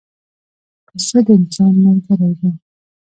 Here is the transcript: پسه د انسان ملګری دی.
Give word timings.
پسه 0.87 1.19
د 1.25 1.27
انسان 1.39 1.73
ملګری 1.85 2.31
دی. 2.39 2.51